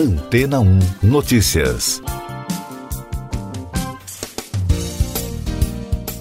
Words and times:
Antena 0.00 0.60
1 0.60 0.78
Notícias. 1.02 2.00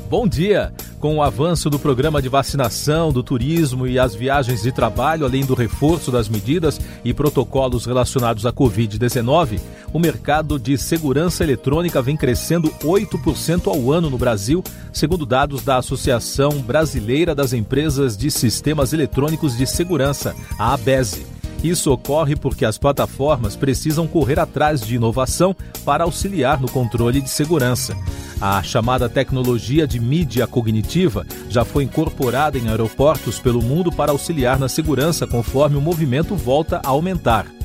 Bom 0.09 0.27
dia! 0.27 0.73
Com 0.99 1.15
o 1.15 1.23
avanço 1.23 1.69
do 1.69 1.79
programa 1.79 2.21
de 2.21 2.27
vacinação, 2.27 3.09
do 3.09 3.23
turismo 3.23 3.87
e 3.87 3.97
as 3.97 4.13
viagens 4.13 4.63
de 4.63 4.73
trabalho, 4.73 5.25
além 5.25 5.45
do 5.45 5.53
reforço 5.53 6.11
das 6.11 6.27
medidas 6.27 6.77
e 7.05 7.13
protocolos 7.13 7.85
relacionados 7.85 8.45
à 8.45 8.51
Covid-19, 8.51 9.61
o 9.93 9.97
mercado 9.97 10.59
de 10.59 10.77
segurança 10.77 11.45
eletrônica 11.45 12.01
vem 12.01 12.17
crescendo 12.17 12.69
8% 12.83 13.67
ao 13.67 13.93
ano 13.93 14.09
no 14.09 14.17
Brasil, 14.17 14.61
segundo 14.91 15.25
dados 15.25 15.63
da 15.63 15.77
Associação 15.77 16.49
Brasileira 16.59 17.33
das 17.33 17.53
Empresas 17.53 18.17
de 18.17 18.29
Sistemas 18.29 18.91
Eletrônicos 18.91 19.57
de 19.57 19.65
Segurança, 19.65 20.35
a 20.59 20.73
ABESE. 20.73 21.38
Isso 21.63 21.91
ocorre 21.91 22.35
porque 22.35 22.63
as 22.63 22.77
plataformas 22.77 23.55
precisam 23.55 24.07
correr 24.07 24.39
atrás 24.39 24.81
de 24.81 24.95
inovação 24.95 25.55
para 25.83 26.05
auxiliar 26.05 26.59
no 26.59 26.69
controle 26.69 27.21
de 27.21 27.29
segurança. 27.29 27.95
A 28.39 28.63
chamada 28.63 29.09
tecnologia 29.09 29.85
de 29.85 29.99
mídia 29.99 30.47
cognitiva 30.47 31.25
já 31.49 31.65
foi 31.65 31.83
incorporada 31.83 32.57
em 32.57 32.69
aeroportos 32.69 33.37
pelo 33.39 33.61
mundo 33.61 33.91
para 33.91 34.11
auxiliar 34.11 34.57
na 34.57 34.69
segurança 34.69 35.27
conforme 35.27 35.75
o 35.75 35.81
movimento 35.81 36.35
volta 36.35 36.81
a 36.85 36.89
aumentar. 36.89 37.58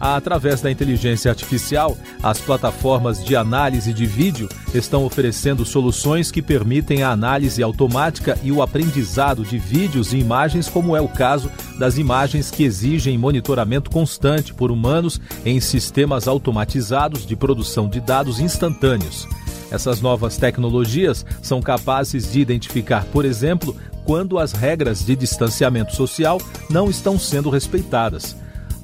Através 0.00 0.62
da 0.62 0.70
inteligência 0.70 1.30
artificial, 1.30 1.94
as 2.22 2.40
plataformas 2.40 3.22
de 3.22 3.36
análise 3.36 3.92
de 3.92 4.06
vídeo 4.06 4.48
estão 4.72 5.04
oferecendo 5.04 5.62
soluções 5.62 6.30
que 6.30 6.40
permitem 6.40 7.02
a 7.02 7.10
análise 7.10 7.62
automática 7.62 8.38
e 8.42 8.50
o 8.50 8.62
aprendizado 8.62 9.44
de 9.44 9.58
vídeos 9.58 10.14
e 10.14 10.16
imagens, 10.16 10.68
como 10.70 10.96
é 10.96 11.02
o 11.02 11.08
caso 11.08 11.50
das 11.78 11.98
imagens 11.98 12.50
que 12.50 12.64
exigem 12.64 13.18
monitoramento 13.18 13.90
constante 13.90 14.54
por 14.54 14.70
humanos 14.70 15.20
em 15.44 15.60
sistemas 15.60 16.26
automatizados 16.26 17.26
de 17.26 17.36
produção 17.36 17.86
de 17.86 18.00
dados 18.00 18.40
instantâneos. 18.40 19.28
Essas 19.70 20.00
novas 20.00 20.38
tecnologias 20.38 21.26
são 21.42 21.60
capazes 21.60 22.32
de 22.32 22.40
identificar, 22.40 23.04
por 23.06 23.26
exemplo, 23.26 23.76
quando 24.04 24.38
as 24.38 24.52
regras 24.52 25.04
de 25.04 25.14
distanciamento 25.14 25.94
social 25.94 26.40
não 26.70 26.88
estão 26.88 27.18
sendo 27.18 27.50
respeitadas. 27.50 28.34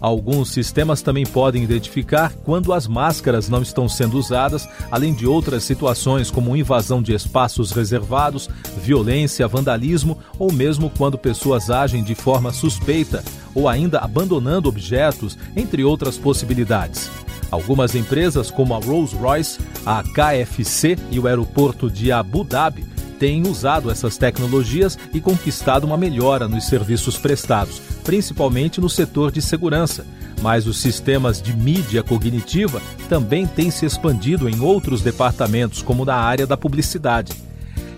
Alguns 0.01 0.51
sistemas 0.51 1.01
também 1.01 1.25
podem 1.25 1.63
identificar 1.63 2.33
quando 2.45 2.73
as 2.73 2.87
máscaras 2.87 3.49
não 3.49 3.63
estão 3.63 3.89
sendo 3.89 4.19
usadas, 4.19 4.69
além 4.91 5.15
de 5.15 5.27
outras 5.27 5.65
situações 5.65 6.31
como 6.31 6.57
invasão 6.57 7.03
de 7.03 7.15
espaços 7.15 7.73
reservados, 7.73 8.49
violência, 8.83 9.49
vandalismo 9.49 10.19
ou 10.39 10.53
mesmo 10.53 10.91
quando 10.91 11.17
pessoas 11.17 11.71
agem 11.71 12.05
de 12.05 12.15
forma 12.15 12.53
suspeita 12.53 13.25
ou 13.55 13.69
ainda 13.69 14.01
abandonando 14.01 14.69
objetos, 14.69 15.39
entre 15.57 15.83
outras 15.83 16.19
possibilidades. 16.19 17.11
Algumas 17.51 17.95
empresas, 17.95 18.51
como 18.51 18.75
a 18.75 18.79
Rolls-Royce, 18.79 19.59
a 19.87 20.03
KFC 20.03 20.99
e 21.11 21.19
o 21.19 21.27
aeroporto 21.27 21.91
de 21.91 22.13
Abu 22.13 22.45
Dhabi, 22.45 22.85
têm 23.19 23.47
usado 23.47 23.91
essas 23.91 24.19
tecnologias 24.19 24.99
e 25.15 25.21
conquistado 25.21 25.85
uma 25.85 25.97
melhora 25.97 26.47
nos 26.47 26.67
serviços 26.67 27.17
prestados, 27.17 27.81
principalmente 28.07 28.81
no 28.81 28.89
setor 28.89 29.33
de 29.33 29.43
segurança. 29.43 30.07
Mas 30.41 30.67
os 30.67 30.79
sistemas 30.81 31.43
de 31.43 31.55
mídia 31.55 32.03
cognitiva 32.03 32.81
também 33.09 33.47
têm 33.47 33.71
se 33.71 33.85
expandido 33.85 34.49
em 34.49 34.61
outros 34.61 35.03
departamentos, 35.03 35.83
como 35.83 36.05
na 36.05 36.15
área 36.15 36.47
da 36.47 36.57
publicidade. 36.57 37.33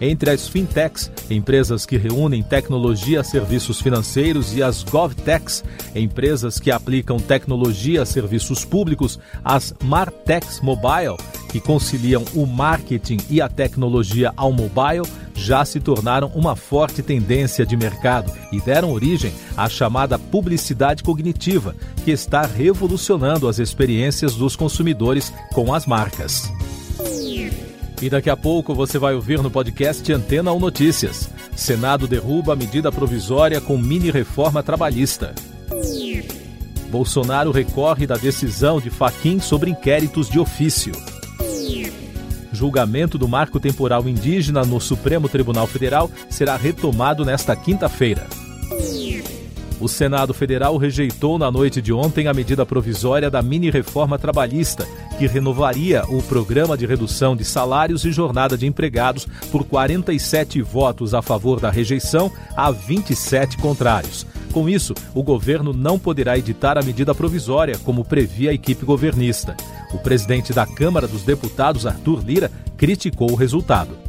Entre 0.01 0.31
as 0.31 0.49
fintechs, 0.49 1.11
empresas 1.29 1.85
que 1.85 1.97
reúnem 1.97 2.43
tecnologia 2.43 3.21
a 3.21 3.25
serviços 3.25 3.81
financeiros, 3.81 4.55
e 4.55 4.63
as 4.63 4.85
govtechs, 4.85 5.65
empresas 5.95 6.61
que 6.61 6.71
aplicam 6.71 7.19
tecnologia 7.19 8.03
a 8.03 8.07
serviços 8.07 8.65
públicos, 8.65 9.19
as 9.45 9.75
martechs 9.83 10.61
mobile, 10.61 11.17
que 11.51 11.61
conciliam 11.61 12.25
o 12.35 12.47
marketing 12.47 13.19
e 13.29 13.41
a 13.41 13.49
tecnologia 13.49 14.33
ao 14.37 14.53
mobile, 14.53 15.07
já 15.35 15.65
se 15.65 15.81
tornaram 15.81 16.29
uma 16.35 16.55
forte 16.55 17.03
tendência 17.03 17.65
de 17.65 17.77
mercado 17.77 18.33
e 18.53 18.61
deram 18.61 18.93
origem 18.93 19.33
à 19.57 19.69
chamada 19.69 20.19
publicidade 20.19 21.03
cognitiva, 21.03 21.75
que 22.05 22.11
está 22.11 22.43
revolucionando 22.43 23.49
as 23.49 23.59
experiências 23.59 24.35
dos 24.35 24.55
consumidores 24.55 25.33
com 25.53 25.73
as 25.73 25.87
marcas. 25.87 26.53
E 28.01 28.09
daqui 28.09 28.31
a 28.31 28.37
pouco 28.37 28.75
você 28.75 28.99
vai 28.99 29.15
ouvir 29.15 29.43
no 29.43 29.51
podcast 29.51 30.13
Antena 30.13 30.53
ou 30.53 30.61
Notícias. 30.61 31.29
Senado 31.57 32.07
derruba 32.07 32.53
a 32.53 32.57
medida 32.57 32.93
provisória 32.93 33.61
com 33.61 33.77
mini 33.77 34.11
reforma 34.11 34.63
trabalhista. 34.63 35.35
Bolsonaro 36.91 37.51
recorre 37.51 38.07
da 38.07 38.17
decisão 38.17 38.81
de 38.81 38.89
Faquim 38.89 39.41
sobre 39.41 39.71
inquéritos 39.71 40.31
de 40.31 40.39
ofício. 40.39 40.93
Julgamento 42.53 43.19
do 43.19 43.29
marco 43.29 43.61
temporal 43.61 44.09
indígena 44.09 44.65
no 44.65 44.81
Supremo 44.81 45.29
Tribunal 45.29 45.67
Federal 45.67 46.11
será 46.31 46.57
retomado 46.57 47.25
nesta 47.25 47.55
quinta-feira. 47.55 48.27
O 49.81 49.89
Senado 49.89 50.35
Federal 50.35 50.77
rejeitou 50.77 51.39
na 51.39 51.51
noite 51.51 51.81
de 51.81 51.93
ontem 51.93 52.27
a 52.27 52.35
medida 52.35 52.67
provisória 52.67 53.31
da 53.31 53.41
mini-reforma 53.41 54.19
trabalhista, 54.19 54.87
que 55.19 55.27
renovaria 55.27 56.03
o 56.09 56.21
programa 56.23 56.77
de 56.77 56.85
redução 56.85 57.37
de 57.37 57.45
salários 57.45 58.05
e 58.05 58.11
jornada 58.11 58.59
de 58.59 58.67
empregados 58.67 59.27
por 59.53 59.65
47 59.65 60.61
votos 60.63 61.15
a 61.15 61.23
favor 61.23 61.61
da 61.61 61.71
rejeição 61.71 62.31
a 62.57 62.73
27 62.73 63.57
contrários. 63.59 64.27
Com 64.53 64.69
isso, 64.69 64.95
o 65.15 65.23
governo 65.23 65.73
não 65.73 65.99
poderá 65.99 66.37
editar 66.37 66.77
a 66.77 66.83
medida 66.83 67.15
provisória, 67.15 67.79
como 67.85 68.05
previa 68.05 68.51
a 68.51 68.55
equipe 68.55 68.85
governista. 68.85 69.57
O 69.93 69.99
presidente 69.99 70.53
da 70.53 70.67
Câmara 70.67 71.07
dos 71.07 71.23
Deputados, 71.23 71.87
Arthur 71.87 72.25
Lira, 72.25 72.51
criticou 72.77 73.31
o 73.31 73.37
resultado. 73.37 74.08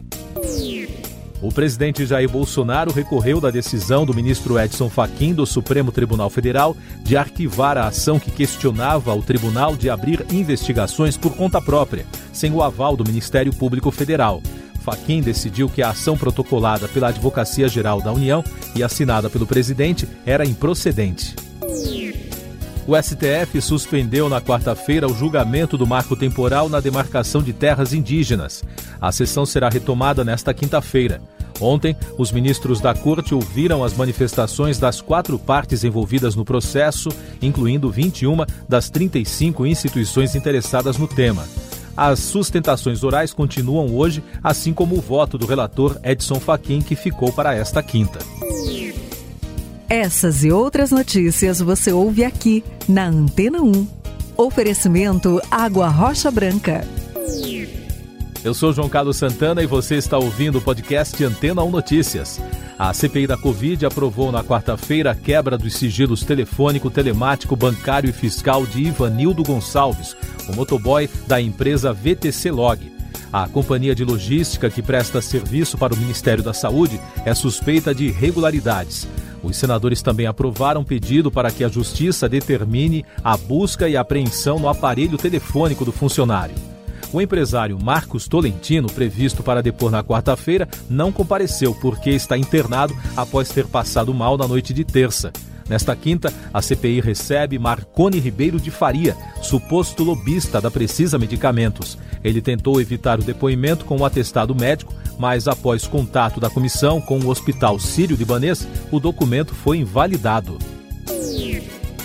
O 1.42 1.54
presidente 1.54 2.06
Jair 2.06 2.30
Bolsonaro 2.30 2.92
recorreu 2.92 3.40
da 3.40 3.50
decisão 3.50 4.06
do 4.06 4.14
ministro 4.14 4.60
Edson 4.60 4.90
Fachin 4.90 5.34
do 5.34 5.46
Supremo 5.46 5.90
Tribunal 5.90 6.30
Federal 6.30 6.76
de 7.02 7.16
arquivar 7.16 7.78
a 7.78 7.88
ação 7.88 8.20
que 8.20 8.30
questionava 8.30 9.14
o 9.14 9.22
tribunal 9.22 9.74
de 9.76 9.90
abrir 9.90 10.26
investigações 10.32 11.16
por 11.16 11.34
conta 11.36 11.62
própria, 11.62 12.06
sem 12.34 12.52
o 12.52 12.62
aval 12.62 12.98
do 12.98 13.06
Ministério 13.06 13.54
Público 13.54 13.90
Federal. 13.90 14.42
Fachin 14.82 15.22
decidiu 15.22 15.70
que 15.70 15.82
a 15.82 15.92
ação 15.92 16.18
protocolada 16.18 16.90
pela 16.90 17.08
Advocacia 17.08 17.70
Geral 17.70 18.02
da 18.02 18.12
União 18.12 18.44
e 18.76 18.84
assinada 18.84 19.30
pelo 19.30 19.48
presidente 19.48 20.08
era 20.26 20.46
improcedente. 20.46 21.36
O 22.90 23.00
STF 23.00 23.62
suspendeu 23.62 24.28
na 24.28 24.42
quarta-feira 24.42 25.08
o 25.08 25.14
julgamento 25.14 25.78
do 25.78 25.86
marco 25.86 26.16
temporal 26.16 26.68
na 26.68 26.80
demarcação 26.80 27.40
de 27.40 27.54
terras 27.54 27.94
indígenas. 27.94 28.64
A 29.00 29.12
sessão 29.12 29.46
será 29.46 29.70
retomada 29.70 30.24
nesta 30.24 30.56
quinta-feira. 30.56 31.22
Ontem, 31.62 31.96
os 32.18 32.32
ministros 32.32 32.82
da 32.82 32.96
Corte 32.96 33.36
ouviram 33.36 33.84
as 33.84 33.94
manifestações 33.94 34.80
das 34.80 35.02
quatro 35.02 35.38
partes 35.38 35.84
envolvidas 35.84 36.36
no 36.36 36.44
processo, 36.44 37.10
incluindo 37.40 37.92
21 37.92 38.38
das 38.68 38.90
35 38.90 39.68
instituições 39.68 40.34
interessadas 40.34 40.98
no 40.98 41.08
tema. 41.08 41.48
As 41.96 42.18
sustentações 42.18 43.04
orais 43.04 43.32
continuam 43.34 43.96
hoje, 43.96 44.24
assim 44.44 44.74
como 44.74 44.98
o 44.98 45.02
voto 45.02 45.38
do 45.38 45.46
relator 45.46 46.00
Edson 46.04 46.40
Fachin, 46.40 46.82
que 46.82 46.96
ficou 46.96 47.32
para 47.32 47.54
esta 47.54 47.84
quinta. 47.84 48.18
Essas 49.90 50.44
e 50.44 50.52
outras 50.52 50.92
notícias 50.92 51.60
você 51.60 51.92
ouve 51.92 52.24
aqui 52.24 52.64
na 52.88 53.08
Antena 53.08 53.60
1. 53.60 53.88
Oferecimento 54.38 55.42
Água 55.50 55.88
Rocha 55.88 56.30
Branca. 56.30 56.88
Eu 58.44 58.54
sou 58.54 58.72
João 58.72 58.88
Carlos 58.88 59.18
Santana 59.18 59.64
e 59.64 59.66
você 59.66 59.96
está 59.96 60.16
ouvindo 60.20 60.60
o 60.60 60.62
podcast 60.62 61.22
Antena 61.24 61.64
1 61.64 61.72
Notícias. 61.72 62.40
A 62.78 62.94
CPI 62.94 63.26
da 63.26 63.36
Covid 63.36 63.84
aprovou 63.84 64.32
na 64.32 64.44
quarta-feira 64.44 65.10
a 65.10 65.16
quebra 65.16 65.58
dos 65.58 65.74
sigilos 65.74 66.24
telefônico, 66.24 66.92
telemático, 66.92 67.56
bancário 67.56 68.12
e 68.12 68.14
fiscal 68.14 68.68
de 68.68 68.84
Ivanildo 68.84 69.42
Gonçalves, 69.42 70.16
o 70.48 70.56
motoboy 70.56 71.10
da 71.26 71.42
empresa 71.42 71.92
VTC 71.92 72.52
Log. 72.52 72.94
A 73.34 73.48
companhia 73.48 73.96
de 73.96 74.06
logística 74.06 74.70
que 74.70 74.84
presta 74.84 75.20
serviço 75.20 75.80
para 75.80 75.96
o 75.96 75.98
Ministério 75.98 76.44
da 76.44 76.54
Saúde 76.54 77.02
é 77.26 77.34
suspeita 77.34 77.94
de 77.94 78.06
irregularidades. 78.06 79.08
Os 79.42 79.56
senadores 79.56 80.02
também 80.02 80.28
aprovaram 80.28 80.84
pedido 80.84 81.32
para 81.32 81.52
que 81.52 81.64
a 81.64 81.70
Justiça 81.70 82.28
determine 82.28 83.06
a 83.24 83.38
busca 83.38 83.88
e 83.88 83.96
apreensão 83.96 84.60
no 84.60 84.68
aparelho 84.68 85.18
telefônico 85.18 85.86
do 85.86 85.92
funcionário. 85.92 86.56
O 87.12 87.22
empresário 87.22 87.80
Marcos 87.82 88.28
Tolentino, 88.28 88.88
previsto 88.88 89.42
para 89.42 89.64
depor 89.64 89.90
na 89.90 90.04
quarta-feira, 90.04 90.68
não 90.90 91.12
compareceu 91.12 91.74
porque 91.74 92.12
está 92.12 92.38
internado 92.38 92.96
após 93.18 93.50
ter 93.50 93.66
passado 93.66 94.14
mal 94.14 94.38
na 94.38 94.48
noite 94.48 94.74
de 94.74 94.84
terça. 94.84 95.32
Nesta 95.70 95.96
quinta, 95.96 96.34
a 96.52 96.62
CPI 96.62 97.00
recebe 97.00 97.60
Marcone 97.60 98.20
Ribeiro 98.20 98.60
de 98.60 98.72
Faria, 98.72 99.16
suposto 99.42 100.04
lobista 100.04 100.60
da 100.60 100.72
Precisa 100.72 101.20
Medicamentos. 101.20 101.98
Ele 102.24 102.42
tentou 102.42 102.82
evitar 102.82 103.20
o 103.20 103.24
depoimento 103.24 103.86
com 103.86 103.98
o 103.98 104.06
atestado 104.06 104.56
médico, 104.56 104.94
mas 105.20 105.48
após 105.48 105.86
contato 105.86 106.40
da 106.40 106.50
comissão 106.50 107.00
com 107.00 107.20
o 107.20 107.30
Hospital 107.30 107.80
Sírio-Libanês, 107.80 108.68
o 108.92 109.00
documento 109.00 109.54
foi 109.54 109.78
invalidado. 109.78 110.58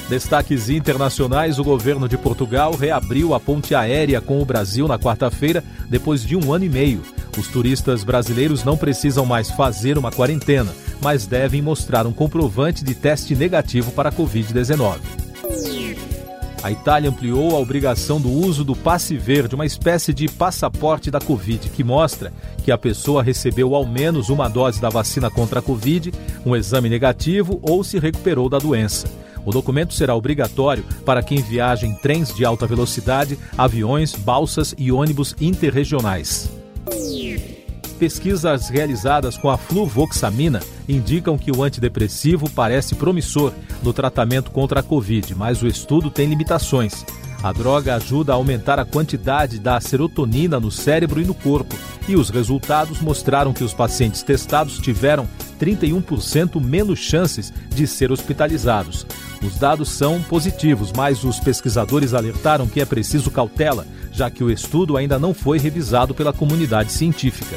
Destaques 0.09 0.69
internacionais: 0.69 1.59
o 1.59 1.65
governo 1.65 2.07
de 2.07 2.19
Portugal 2.19 2.77
reabriu 2.77 3.33
a 3.33 3.41
ponte 3.41 3.75
aérea 3.75 4.21
com 4.21 4.41
o 4.41 4.45
Brasil 4.45 4.87
na 4.87 4.99
quarta-feira, 4.99 5.65
depois 5.89 6.23
de 6.23 6.37
um 6.37 6.53
ano 6.53 6.67
e 6.67 6.69
meio. 6.69 7.03
Os 7.39 7.49
turistas 7.49 8.05
brasileiros 8.05 8.63
não 8.63 8.77
precisam 8.77 9.25
mais 9.25 9.51
fazer 9.51 9.97
uma 9.97 10.13
quarentena, 10.13 10.73
mas 11.01 11.27
devem 11.27 11.63
mostrar 11.63 12.07
um 12.07 12.13
comprovante 12.13 12.85
de 12.85 12.95
teste 12.95 13.35
negativo 13.35 13.93
para 13.93 14.09
a 14.09 14.13
Covid-19. 14.13 14.99
A 16.65 16.71
Itália 16.71 17.11
ampliou 17.11 17.55
a 17.55 17.59
obrigação 17.59 18.19
do 18.19 18.31
uso 18.31 18.65
do 18.65 18.75
passe 18.75 19.19
verde, 19.19 19.55
uma 19.55 19.67
espécie 19.67 20.15
de 20.15 20.27
passaporte 20.29 21.11
da 21.11 21.21
Covid, 21.21 21.69
que 21.69 21.85
mostra 21.85 22.33
que 22.65 22.73
a 22.73 22.79
pessoa 22.79 23.23
recebeu 23.23 23.75
ao 23.75 23.85
menos 23.85 24.31
uma 24.31 24.49
dose 24.49 24.81
da 24.81 24.89
vacina 24.89 25.31
contra 25.31 25.59
a 25.59 25.63
Covid, 25.63 26.11
um 26.47 26.57
exame 26.57 26.89
negativo 26.89 27.61
ou 27.61 27.85
se 27.85 27.99
recuperou 27.99 28.49
da 28.49 28.59
doença. 28.59 29.07
O 29.45 29.51
documento 29.53 29.93
será 29.93 30.15
obrigatório 30.15 30.85
para 31.05 31.23
quem 31.23 31.43
viaja 31.43 31.87
em 31.87 31.95
trens 31.95 32.35
de 32.35 32.47
alta 32.47 32.67
velocidade, 32.67 33.39
aviões, 33.59 34.15
balsas 34.15 34.75
e 34.79 34.91
ônibus 34.91 35.37
interregionais. 35.39 36.51
Pesquisas 37.99 38.69
realizadas 38.69 39.39
com 39.39 39.49
a 39.49 39.57
fluvoxamina 39.57 40.61
indicam 40.89 41.39
que 41.39 41.53
o 41.53 41.63
antidepressivo 41.63 42.51
parece 42.51 42.95
promissor 42.95 43.53
no 43.83 43.93
tratamento 43.93 44.51
contra 44.51 44.81
a 44.81 44.83
Covid, 44.83 45.35
mas 45.35 45.63
o 45.63 45.67
estudo 45.67 46.11
tem 46.11 46.29
limitações. 46.29 47.05
A 47.43 47.53
droga 47.53 47.95
ajuda 47.95 48.33
a 48.33 48.37
aumentar 48.37 48.79
a 48.79 48.87
quantidade 48.87 49.59
da 49.59 49.79
serotonina 49.81 50.59
no 50.59 50.71
cérebro 50.71 51.21
e 51.21 51.25
no 51.25 51.35
corpo, 51.35 51.77
e 52.09 52.17
os 52.17 52.31
resultados 52.31 53.01
mostraram 53.01 53.53
que 53.53 53.63
os 53.63 53.75
pacientes 53.75 54.23
testados 54.23 54.79
tiveram 54.79 55.29
31% 55.61 56.61
menos 56.61 56.99
chances 56.99 57.53
de 57.69 57.87
ser 57.87 58.11
hospitalizados. 58.11 59.07
Os 59.43 59.59
dados 59.59 59.91
são 59.91 60.23
positivos, 60.23 60.91
mas 60.97 61.23
os 61.23 61.39
pesquisadores 61.39 62.15
alertaram 62.15 62.67
que 62.67 62.81
é 62.81 62.85
preciso 62.85 63.31
cautela, 63.31 63.87
já 64.11 64.31
que 64.31 64.43
o 64.43 64.51
estudo 64.51 64.97
ainda 64.97 65.19
não 65.19 65.35
foi 65.35 65.59
revisado 65.59 66.15
pela 66.15 66.33
comunidade 66.33 66.93
científica. 66.93 67.57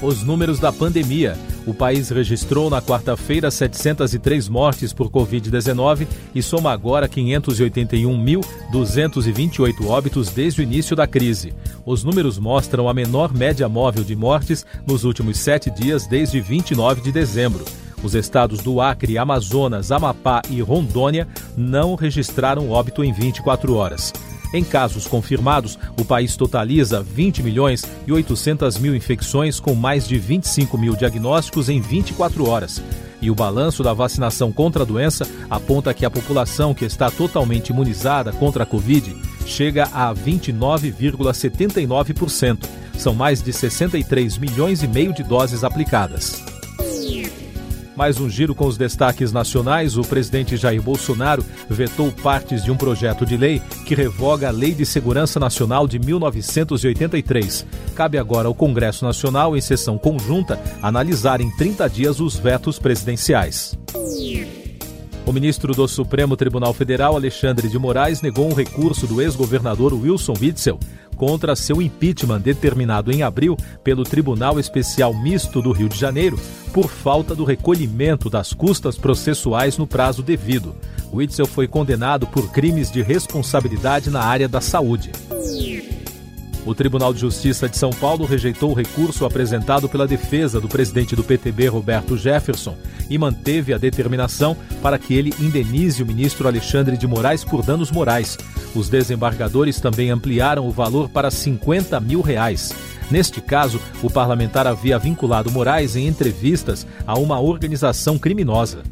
Os 0.00 0.22
números 0.22 0.60
da 0.60 0.72
pandemia. 0.72 1.36
O 1.66 1.74
país 1.74 2.08
registrou 2.08 2.70
na 2.70 2.80
quarta-feira 2.80 3.50
703 3.50 4.48
mortes 4.48 4.92
por 4.92 5.10
Covid-19 5.10 6.06
e 6.32 6.40
soma 6.40 6.70
agora 6.70 7.08
581.228 7.08 9.86
óbitos 9.86 10.30
desde 10.30 10.60
o 10.60 10.62
início 10.62 10.94
da 10.94 11.04
crise. 11.04 11.52
Os 11.84 12.04
números 12.04 12.38
mostram 12.38 12.88
a 12.88 12.94
menor 12.94 13.34
média 13.34 13.68
móvel 13.68 14.04
de 14.04 14.14
mortes 14.14 14.64
nos 14.86 15.02
últimos 15.02 15.36
sete 15.38 15.68
dias 15.68 16.06
desde 16.06 16.40
29 16.40 17.00
de 17.00 17.10
dezembro. 17.10 17.64
Os 18.00 18.14
estados 18.14 18.60
do 18.60 18.80
Acre, 18.80 19.18
Amazonas, 19.18 19.90
Amapá 19.90 20.42
e 20.48 20.62
Rondônia 20.62 21.26
não 21.56 21.96
registraram 21.96 22.70
óbito 22.70 23.02
em 23.02 23.12
24 23.12 23.74
horas. 23.74 24.12
Em 24.52 24.62
casos 24.64 25.06
confirmados, 25.06 25.78
o 25.98 26.04
país 26.04 26.36
totaliza 26.36 27.02
20 27.02 27.42
milhões 27.42 27.82
e 28.06 28.12
800 28.12 28.76
mil 28.78 28.94
infecções, 28.96 29.60
com 29.60 29.74
mais 29.74 30.08
de 30.08 30.18
25 30.18 30.78
mil 30.78 30.96
diagnósticos 30.96 31.68
em 31.68 31.78
24 31.80 32.48
horas. 32.48 32.82
E 33.20 33.28
o 33.30 33.34
balanço 33.34 33.82
da 33.82 33.92
vacinação 33.92 34.50
contra 34.52 34.84
a 34.84 34.86
doença 34.86 35.28
aponta 35.50 35.92
que 35.92 36.06
a 36.06 36.10
população 36.10 36.72
que 36.72 36.84
está 36.84 37.10
totalmente 37.10 37.70
imunizada 37.70 38.32
contra 38.32 38.62
a 38.62 38.66
Covid 38.66 39.16
chega 39.44 39.88
a 39.92 40.14
29,79%. 40.14 42.64
São 42.96 43.14
mais 43.14 43.42
de 43.42 43.52
63 43.52 44.38
milhões 44.38 44.82
e 44.82 44.88
meio 44.88 45.12
de 45.12 45.22
doses 45.22 45.62
aplicadas. 45.64 46.47
Mais 47.98 48.20
um 48.20 48.30
giro 48.30 48.54
com 48.54 48.64
os 48.64 48.78
destaques 48.78 49.32
nacionais. 49.32 49.96
O 49.96 50.02
presidente 50.02 50.56
Jair 50.56 50.80
Bolsonaro 50.80 51.44
vetou 51.68 52.12
partes 52.12 52.62
de 52.62 52.70
um 52.70 52.76
projeto 52.76 53.26
de 53.26 53.36
lei 53.36 53.60
que 53.84 53.92
revoga 53.92 54.46
a 54.46 54.52
Lei 54.52 54.72
de 54.72 54.86
Segurança 54.86 55.40
Nacional 55.40 55.88
de 55.88 55.98
1983. 55.98 57.66
Cabe 57.96 58.16
agora 58.16 58.46
ao 58.46 58.54
Congresso 58.54 59.04
Nacional, 59.04 59.56
em 59.56 59.60
sessão 59.60 59.98
conjunta, 59.98 60.60
analisar 60.80 61.40
em 61.40 61.50
30 61.56 61.90
dias 61.90 62.20
os 62.20 62.36
vetos 62.36 62.78
presidenciais. 62.78 63.76
O 65.28 65.32
ministro 65.32 65.74
do 65.74 65.86
Supremo 65.86 66.38
Tribunal 66.38 66.72
Federal, 66.72 67.14
Alexandre 67.14 67.68
de 67.68 67.78
Moraes, 67.78 68.22
negou 68.22 68.50
um 68.50 68.54
recurso 68.54 69.06
do 69.06 69.20
ex-governador 69.20 69.92
Wilson 69.92 70.32
Witzel 70.40 70.80
contra 71.16 71.54
seu 71.54 71.82
impeachment 71.82 72.40
determinado 72.40 73.12
em 73.12 73.22
abril 73.22 73.54
pelo 73.84 74.04
Tribunal 74.04 74.58
Especial 74.58 75.12
Misto 75.12 75.60
do 75.60 75.70
Rio 75.70 75.86
de 75.86 75.98
Janeiro 75.98 76.40
por 76.72 76.88
falta 76.88 77.34
do 77.34 77.44
recolhimento 77.44 78.30
das 78.30 78.54
custas 78.54 78.96
processuais 78.96 79.76
no 79.76 79.86
prazo 79.86 80.22
devido. 80.22 80.74
Witzel 81.12 81.44
foi 81.44 81.68
condenado 81.68 82.26
por 82.26 82.50
crimes 82.50 82.90
de 82.90 83.02
responsabilidade 83.02 84.08
na 84.08 84.22
área 84.22 84.48
da 84.48 84.62
saúde. 84.62 85.12
O 86.68 86.74
Tribunal 86.74 87.14
de 87.14 87.20
Justiça 87.20 87.66
de 87.66 87.78
São 87.78 87.88
Paulo 87.88 88.26
rejeitou 88.26 88.72
o 88.72 88.74
recurso 88.74 89.24
apresentado 89.24 89.88
pela 89.88 90.06
defesa 90.06 90.60
do 90.60 90.68
presidente 90.68 91.16
do 91.16 91.24
PTB, 91.24 91.66
Roberto 91.68 92.14
Jefferson, 92.14 92.76
e 93.08 93.16
manteve 93.16 93.72
a 93.72 93.78
determinação 93.78 94.54
para 94.82 94.98
que 94.98 95.14
ele 95.14 95.32
indenize 95.40 96.02
o 96.02 96.06
ministro 96.06 96.46
Alexandre 96.46 96.98
de 96.98 97.06
Moraes 97.06 97.42
por 97.42 97.64
danos 97.64 97.90
morais. 97.90 98.36
Os 98.74 98.90
desembargadores 98.90 99.80
também 99.80 100.10
ampliaram 100.10 100.68
o 100.68 100.70
valor 100.70 101.08
para 101.08 101.30
50 101.30 101.98
mil 102.00 102.20
reais. 102.20 102.70
Neste 103.10 103.40
caso, 103.40 103.80
o 104.02 104.10
parlamentar 104.10 104.66
havia 104.66 104.98
vinculado 104.98 105.50
Moraes 105.50 105.96
em 105.96 106.06
entrevistas 106.06 106.86
a 107.06 107.18
uma 107.18 107.40
organização 107.40 108.18
criminosa. 108.18 108.82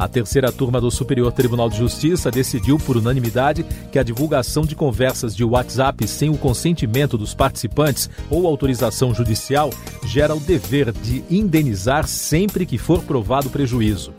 A 0.00 0.08
terceira 0.08 0.50
turma 0.50 0.80
do 0.80 0.90
Superior 0.90 1.30
Tribunal 1.30 1.68
de 1.68 1.76
Justiça 1.76 2.30
decidiu 2.30 2.78
por 2.78 2.96
unanimidade 2.96 3.66
que 3.92 3.98
a 3.98 4.02
divulgação 4.02 4.62
de 4.62 4.74
conversas 4.74 5.36
de 5.36 5.44
WhatsApp 5.44 6.08
sem 6.08 6.30
o 6.30 6.38
consentimento 6.38 7.18
dos 7.18 7.34
participantes 7.34 8.08
ou 8.30 8.46
autorização 8.46 9.12
judicial 9.12 9.68
gera 10.06 10.34
o 10.34 10.40
dever 10.40 10.90
de 10.90 11.22
indenizar 11.28 12.08
sempre 12.08 12.64
que 12.64 12.78
for 12.78 13.02
provado 13.02 13.50
prejuízo. 13.50 14.14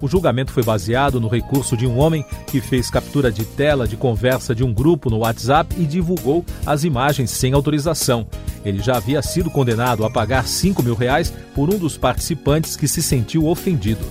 O 0.00 0.08
julgamento 0.08 0.52
foi 0.52 0.62
baseado 0.62 1.20
no 1.20 1.28
recurso 1.28 1.76
de 1.76 1.86
um 1.86 1.98
homem 1.98 2.24
que 2.46 2.62
fez 2.62 2.88
captura 2.88 3.30
de 3.30 3.44
tela 3.44 3.86
de 3.86 3.94
conversa 3.94 4.54
de 4.54 4.64
um 4.64 4.72
grupo 4.72 5.10
no 5.10 5.18
WhatsApp 5.18 5.76
e 5.78 5.84
divulgou 5.84 6.46
as 6.64 6.82
imagens 6.82 7.30
sem 7.30 7.52
autorização. 7.52 8.26
Ele 8.64 8.82
já 8.82 8.96
havia 8.96 9.20
sido 9.20 9.50
condenado 9.50 10.02
a 10.02 10.08
pagar 10.10 10.46
5 10.46 10.82
mil 10.82 10.94
reais 10.94 11.30
por 11.54 11.68
um 11.68 11.76
dos 11.78 11.98
participantes 11.98 12.74
que 12.74 12.88
se 12.88 13.02
sentiu 13.02 13.46
ofendido. 13.46 14.06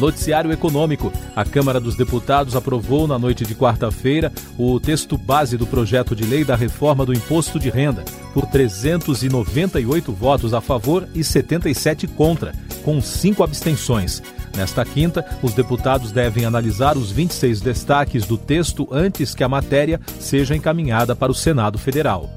Noticiário 0.00 0.50
Econômico. 0.50 1.12
A 1.36 1.44
Câmara 1.44 1.78
dos 1.78 1.94
Deputados 1.94 2.56
aprovou 2.56 3.06
na 3.06 3.18
noite 3.18 3.44
de 3.44 3.54
quarta-feira 3.54 4.32
o 4.58 4.80
texto 4.80 5.16
base 5.16 5.56
do 5.56 5.66
projeto 5.66 6.16
de 6.16 6.24
lei 6.24 6.42
da 6.44 6.56
reforma 6.56 7.06
do 7.06 7.12
imposto 7.12 7.58
de 7.58 7.70
renda, 7.70 8.04
por 8.32 8.46
398 8.46 10.12
votos 10.12 10.54
a 10.54 10.60
favor 10.60 11.06
e 11.14 11.22
77 11.22 12.06
contra, 12.08 12.52
com 12.82 13.00
cinco 13.00 13.44
abstenções. 13.44 14.22
Nesta 14.56 14.84
quinta, 14.84 15.24
os 15.42 15.54
deputados 15.54 16.10
devem 16.10 16.44
analisar 16.44 16.96
os 16.96 17.12
26 17.12 17.60
destaques 17.60 18.26
do 18.26 18.36
texto 18.36 18.88
antes 18.90 19.34
que 19.34 19.44
a 19.44 19.48
matéria 19.48 20.00
seja 20.18 20.56
encaminhada 20.56 21.14
para 21.14 21.30
o 21.30 21.34
Senado 21.34 21.78
Federal. 21.78 22.28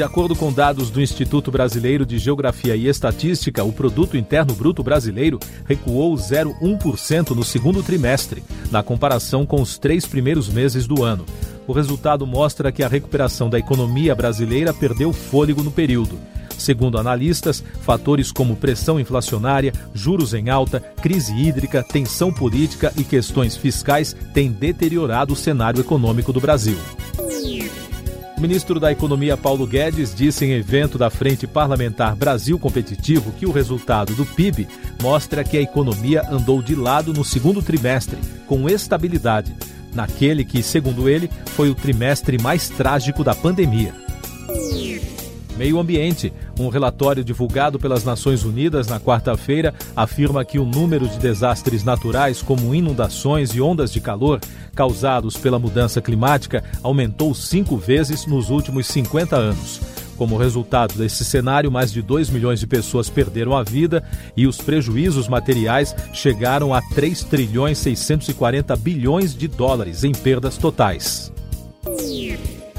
De 0.00 0.04
acordo 0.04 0.34
com 0.34 0.50
dados 0.50 0.88
do 0.88 0.98
Instituto 0.98 1.50
Brasileiro 1.50 2.06
de 2.06 2.18
Geografia 2.18 2.74
e 2.74 2.86
Estatística, 2.88 3.62
o 3.62 3.70
produto 3.70 4.16
interno 4.16 4.54
bruto 4.54 4.82
brasileiro 4.82 5.38
recuou 5.66 6.14
0,1% 6.14 7.32
no 7.36 7.44
segundo 7.44 7.82
trimestre, 7.82 8.42
na 8.70 8.82
comparação 8.82 9.44
com 9.44 9.60
os 9.60 9.76
três 9.76 10.06
primeiros 10.06 10.48
meses 10.48 10.86
do 10.86 11.04
ano. 11.04 11.26
O 11.66 11.74
resultado 11.74 12.26
mostra 12.26 12.72
que 12.72 12.82
a 12.82 12.88
recuperação 12.88 13.50
da 13.50 13.58
economia 13.58 14.14
brasileira 14.14 14.72
perdeu 14.72 15.12
fôlego 15.12 15.62
no 15.62 15.70
período. 15.70 16.18
Segundo 16.56 16.96
analistas, 16.96 17.62
fatores 17.82 18.32
como 18.32 18.56
pressão 18.56 18.98
inflacionária, 18.98 19.74
juros 19.92 20.32
em 20.32 20.48
alta, 20.48 20.80
crise 20.80 21.34
hídrica, 21.34 21.82
tensão 21.82 22.32
política 22.32 22.90
e 22.96 23.04
questões 23.04 23.54
fiscais 23.54 24.16
têm 24.32 24.50
deteriorado 24.50 25.34
o 25.34 25.36
cenário 25.36 25.78
econômico 25.78 26.32
do 26.32 26.40
Brasil. 26.40 26.78
Ministro 28.40 28.80
da 28.80 28.90
Economia 28.90 29.36
Paulo 29.36 29.66
Guedes 29.66 30.14
disse 30.14 30.46
em 30.46 30.52
evento 30.52 30.96
da 30.96 31.10
Frente 31.10 31.46
Parlamentar 31.46 32.16
Brasil 32.16 32.58
Competitivo 32.58 33.32
que 33.32 33.44
o 33.44 33.50
resultado 33.50 34.14
do 34.14 34.24
PIB 34.24 34.66
mostra 35.02 35.44
que 35.44 35.58
a 35.58 35.60
economia 35.60 36.22
andou 36.26 36.62
de 36.62 36.74
lado 36.74 37.12
no 37.12 37.22
segundo 37.22 37.60
trimestre, 37.60 38.16
com 38.46 38.66
estabilidade, 38.66 39.54
naquele 39.94 40.42
que, 40.42 40.62
segundo 40.62 41.06
ele, 41.06 41.30
foi 41.48 41.68
o 41.68 41.74
trimestre 41.74 42.40
mais 42.40 42.70
trágico 42.70 43.22
da 43.22 43.34
pandemia. 43.34 43.94
Meio 45.60 45.78
Ambiente. 45.78 46.32
Um 46.58 46.70
relatório 46.70 47.22
divulgado 47.22 47.78
pelas 47.78 48.02
Nações 48.02 48.44
Unidas 48.44 48.86
na 48.86 48.98
quarta-feira 48.98 49.74
afirma 49.94 50.42
que 50.42 50.58
o 50.58 50.64
número 50.64 51.06
de 51.06 51.18
desastres 51.18 51.84
naturais, 51.84 52.40
como 52.40 52.74
inundações 52.74 53.50
e 53.50 53.60
ondas 53.60 53.92
de 53.92 54.00
calor, 54.00 54.40
causados 54.74 55.36
pela 55.36 55.58
mudança 55.58 56.00
climática, 56.00 56.64
aumentou 56.82 57.34
cinco 57.34 57.76
vezes 57.76 58.24
nos 58.24 58.48
últimos 58.48 58.86
50 58.86 59.36
anos. 59.36 59.82
Como 60.16 60.38
resultado 60.38 60.94
desse 60.94 61.26
cenário, 61.26 61.70
mais 61.70 61.92
de 61.92 62.00
2 62.00 62.30
milhões 62.30 62.58
de 62.58 62.66
pessoas 62.66 63.10
perderam 63.10 63.54
a 63.54 63.62
vida 63.62 64.02
e 64.34 64.46
os 64.46 64.56
prejuízos 64.56 65.28
materiais 65.28 65.94
chegaram 66.14 66.72
a 66.72 66.80
3 66.80 67.22
trilhões 67.24 67.76
640 67.76 68.74
bilhões 68.76 69.34
de 69.34 69.46
dólares 69.46 70.04
em 70.04 70.12
perdas 70.12 70.56
totais. 70.56 71.29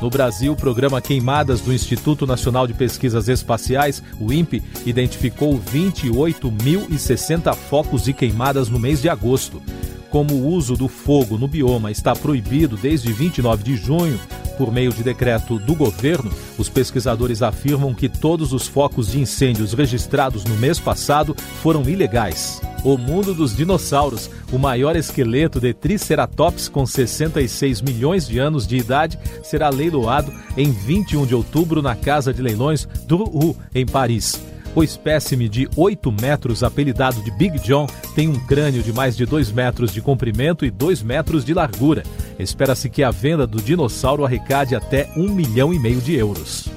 No 0.01 0.09
Brasil, 0.09 0.53
o 0.53 0.55
programa 0.55 0.99
Queimadas 0.99 1.61
do 1.61 1.71
Instituto 1.71 2.25
Nacional 2.25 2.65
de 2.65 2.73
Pesquisas 2.73 3.29
Espaciais, 3.29 4.01
o 4.19 4.33
INPE, 4.33 4.63
identificou 4.83 5.59
28.060 5.59 7.53
focos 7.55 8.05
de 8.05 8.11
queimadas 8.11 8.67
no 8.67 8.79
mês 8.79 8.99
de 8.99 9.07
agosto. 9.07 9.61
Como 10.09 10.33
o 10.33 10.47
uso 10.47 10.75
do 10.75 10.87
fogo 10.87 11.37
no 11.37 11.47
bioma 11.47 11.91
está 11.91 12.13
proibido 12.15 12.75
desde 12.75 13.13
29 13.13 13.63
de 13.63 13.77
junho, 13.77 14.19
por 14.57 14.71
meio 14.71 14.91
de 14.91 15.03
decreto 15.03 15.59
do 15.59 15.75
governo, 15.75 16.31
os 16.57 16.67
pesquisadores 16.67 17.43
afirmam 17.43 17.93
que 17.93 18.09
todos 18.09 18.53
os 18.53 18.67
focos 18.67 19.11
de 19.11 19.19
incêndios 19.19 19.73
registrados 19.73 20.43
no 20.43 20.55
mês 20.57 20.79
passado 20.79 21.35
foram 21.61 21.87
ilegais. 21.87 22.59
O 22.83 22.97
Mundo 22.97 23.33
dos 23.33 23.55
Dinossauros, 23.55 24.29
o 24.51 24.57
maior 24.57 24.95
esqueleto 24.95 25.59
de 25.59 25.71
Triceratops 25.71 26.67
com 26.67 26.83
66 26.83 27.79
milhões 27.79 28.27
de 28.27 28.39
anos 28.39 28.65
de 28.65 28.77
idade, 28.77 29.19
será 29.43 29.69
leiloado 29.69 30.33
em 30.57 30.71
21 30.71 31.27
de 31.27 31.35
outubro 31.35 31.81
na 31.81 31.95
Casa 31.95 32.33
de 32.33 32.41
Leilões 32.41 32.87
do 33.05 33.23
U, 33.23 33.55
em 33.75 33.85
Paris. 33.85 34.41
O 34.73 34.81
espécime 34.81 35.47
de 35.47 35.69
8 35.75 36.11
metros, 36.11 36.63
apelidado 36.63 37.21
de 37.21 37.29
Big 37.29 37.59
John, 37.59 37.85
tem 38.15 38.27
um 38.27 38.39
crânio 38.47 38.81
de 38.81 38.93
mais 38.93 39.15
de 39.15 39.25
2 39.25 39.51
metros 39.51 39.93
de 39.93 40.01
comprimento 40.01 40.65
e 40.65 40.71
2 40.71 41.03
metros 41.03 41.45
de 41.45 41.53
largura. 41.53 42.03
Espera-se 42.39 42.89
que 42.89 43.03
a 43.03 43.11
venda 43.11 43.45
do 43.45 43.61
dinossauro 43.61 44.25
arrecade 44.25 44.73
até 44.73 45.11
1 45.15 45.29
milhão 45.29 45.73
e 45.73 45.77
meio 45.77 45.99
de 45.99 46.15
euros. 46.15 46.70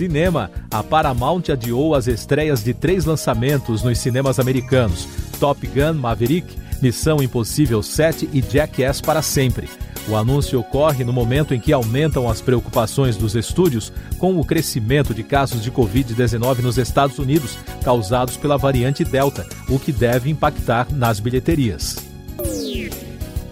Cinema. 0.00 0.50
A 0.70 0.82
Paramount 0.82 1.42
adiou 1.52 1.94
as 1.94 2.06
estreias 2.06 2.64
de 2.64 2.72
três 2.72 3.04
lançamentos 3.04 3.82
nos 3.82 3.98
cinemas 3.98 4.38
americanos: 4.38 5.06
Top 5.38 5.66
Gun 5.66 5.92
Maverick, 5.92 6.56
Missão 6.80 7.22
Impossível 7.22 7.82
7 7.82 8.30
e 8.32 8.40
Jackass 8.40 9.02
para 9.02 9.20
sempre. 9.20 9.68
O 10.08 10.16
anúncio 10.16 10.58
ocorre 10.58 11.04
no 11.04 11.12
momento 11.12 11.52
em 11.52 11.60
que 11.60 11.70
aumentam 11.70 12.30
as 12.30 12.40
preocupações 12.40 13.14
dos 13.18 13.34
estúdios 13.36 13.92
com 14.18 14.40
o 14.40 14.44
crescimento 14.44 15.12
de 15.12 15.22
casos 15.22 15.62
de 15.62 15.70
Covid-19 15.70 16.60
nos 16.60 16.78
Estados 16.78 17.18
Unidos, 17.18 17.58
causados 17.84 18.38
pela 18.38 18.56
variante 18.56 19.04
Delta, 19.04 19.46
o 19.68 19.78
que 19.78 19.92
deve 19.92 20.30
impactar 20.30 20.90
nas 20.90 21.20
bilheterias. 21.20 21.96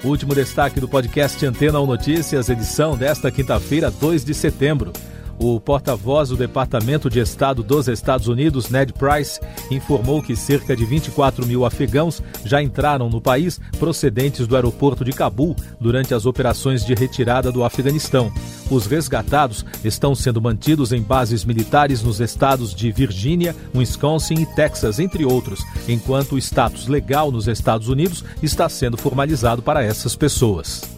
Último 0.03 0.35
destaque 0.35 0.81
do 0.81 0.89
podcast 0.89 1.45
Antena 1.45 1.79
1 1.79 1.87
Notícias, 1.87 2.49
edição 2.49 2.97
desta 2.97 3.31
quinta-feira, 3.31 3.91
2 3.91 4.25
de 4.25 4.33
setembro. 4.33 4.95
O 5.41 5.61
porta-voz 5.61 6.31
do 6.31 6.37
Departamento 6.37 7.09
de 7.09 7.21
Estado 7.21 7.63
dos 7.63 7.87
Estados 7.87 8.27
Unidos, 8.27 8.71
Ned 8.71 8.93
Price, 8.93 9.39
informou 9.71 10.21
que 10.21 10.35
cerca 10.35 10.75
de 10.75 10.85
24 10.85 11.47
mil 11.47 11.65
afegãos 11.65 12.21
já 12.45 12.61
entraram 12.61 13.09
no 13.09 13.21
país 13.21 13.61
procedentes 13.79 14.49
do 14.49 14.57
aeroporto 14.57 15.05
de 15.05 15.13
Cabul 15.13 15.55
durante 15.81 16.13
as 16.13 16.27
operações 16.27 16.85
de 16.85 16.93
retirada 16.93 17.53
do 17.53 17.63
Afeganistão. 17.63 18.33
Os 18.69 18.87
resgatados 18.87 19.65
estão 19.85 20.13
sendo 20.13 20.43
mantidos 20.43 20.93
em 20.93 21.01
bases 21.01 21.45
militares 21.45 22.03
nos 22.03 22.21
estados 22.21 22.75
de 22.75 22.91
Virgínia, 22.91 23.55
Wisconsin 23.73 24.43
e 24.43 24.47
Texas, 24.47 24.99
entre 24.99 25.25
outros, 25.25 25.65
enquanto 25.87 26.33
o 26.33 26.39
status 26.39 26.89
legal 26.89 27.31
nos 27.31 27.47
Estados 27.47 27.89
Unidos 27.89 28.25
está 28.43 28.69
sendo 28.69 28.97
formalizado 28.97 29.63
para 29.63 29.85
essas 29.85 30.17
pessoas. 30.17 30.98